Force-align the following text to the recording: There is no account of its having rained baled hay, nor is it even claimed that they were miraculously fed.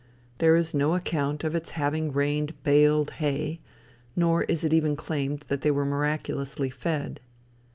There 0.39 0.55
is 0.55 0.73
no 0.73 0.95
account 0.95 1.43
of 1.43 1.53
its 1.53 1.69
having 1.77 2.11
rained 2.11 2.63
baled 2.63 3.11
hay, 3.21 3.59
nor 4.15 4.45
is 4.45 4.63
it 4.63 4.73
even 4.73 4.95
claimed 4.95 5.45
that 5.47 5.61
they 5.61 5.69
were 5.69 5.85
miraculously 5.85 6.71
fed. 6.71 7.19